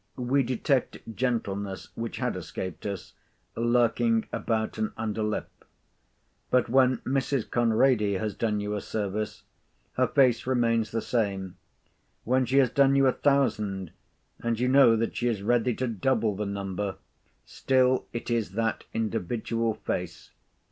[0.17, 3.13] We detect gentleness, which had escaped us,
[3.55, 5.47] lurking about an under lip.
[6.49, 7.47] But when Mrs.
[7.47, 9.43] Conrady has done you a service,
[9.97, 11.55] her face remains the same;
[12.23, 13.91] when she has done you a thousand,
[14.39, 16.95] and you know that she is ready to double the number,
[17.45, 20.31] still it is that individual face.